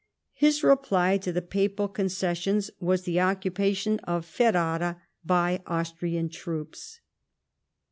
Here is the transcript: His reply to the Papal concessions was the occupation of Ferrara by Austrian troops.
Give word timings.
His 0.33 0.63
reply 0.63 1.19
to 1.19 1.31
the 1.31 1.43
Papal 1.43 1.87
concessions 1.87 2.71
was 2.79 3.03
the 3.03 3.19
occupation 3.19 3.99
of 3.99 4.25
Ferrara 4.25 4.99
by 5.23 5.61
Austrian 5.67 6.27
troops. 6.27 7.01